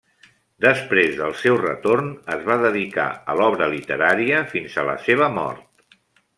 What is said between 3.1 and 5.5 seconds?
a l'obra literària fins a la seva